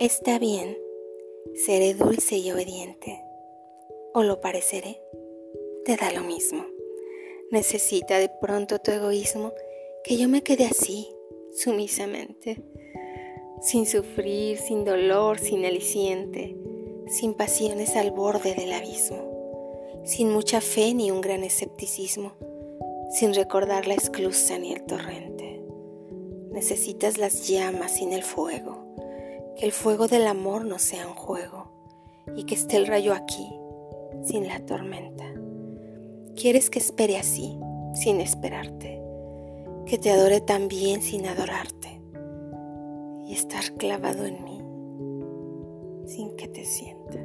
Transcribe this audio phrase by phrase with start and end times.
[0.00, 0.78] Está bien,
[1.54, 3.22] seré dulce y obediente,
[4.14, 4.98] o lo pareceré,
[5.84, 6.64] te da lo mismo.
[7.50, 9.52] Necesita de pronto tu egoísmo
[10.02, 11.06] que yo me quede así,
[11.54, 12.62] sumisamente,
[13.60, 16.56] sin sufrir, sin dolor, sin aliciente,
[17.06, 22.32] sin pasiones al borde del abismo, sin mucha fe ni un gran escepticismo,
[23.10, 25.62] sin recordar la esclusa ni el torrente.
[26.52, 28.90] Necesitas las llamas sin el fuego
[29.60, 31.70] que el fuego del amor no sea un juego
[32.34, 33.46] y que esté el rayo aquí,
[34.24, 35.26] sin la tormenta.
[36.34, 37.58] Quieres que espere así,
[37.92, 39.02] sin esperarte,
[39.84, 42.00] que te adore también sin adorarte
[43.26, 44.62] y estar clavado en mí
[46.06, 47.18] sin que te sienta.